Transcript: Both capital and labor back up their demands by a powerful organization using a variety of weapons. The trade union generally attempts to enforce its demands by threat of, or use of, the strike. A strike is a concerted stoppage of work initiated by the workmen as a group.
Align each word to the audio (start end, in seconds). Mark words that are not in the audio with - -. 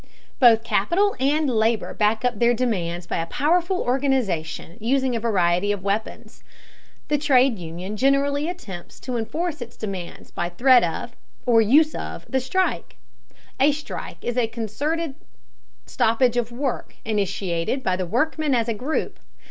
Both 0.39 0.63
capital 0.63 1.15
and 1.19 1.47
labor 1.47 1.93
back 1.93 2.25
up 2.25 2.39
their 2.39 2.55
demands 2.55 3.05
by 3.05 3.17
a 3.17 3.27
powerful 3.27 3.81
organization 3.81 4.79
using 4.81 5.15
a 5.15 5.19
variety 5.19 5.71
of 5.71 5.83
weapons. 5.83 6.43
The 7.07 7.19
trade 7.19 7.59
union 7.59 7.97
generally 7.97 8.49
attempts 8.49 8.99
to 9.01 9.15
enforce 9.15 9.61
its 9.61 9.77
demands 9.77 10.31
by 10.31 10.49
threat 10.49 10.83
of, 10.83 11.15
or 11.45 11.61
use 11.61 11.93
of, 11.93 12.25
the 12.27 12.39
strike. 12.39 12.95
A 13.59 13.71
strike 13.71 14.17
is 14.25 14.37
a 14.37 14.47
concerted 14.47 15.13
stoppage 15.85 16.35
of 16.35 16.51
work 16.51 16.95
initiated 17.05 17.83
by 17.83 17.95
the 17.95 18.07
workmen 18.07 18.55
as 18.55 18.67
a 18.67 18.73
group. 18.73 19.19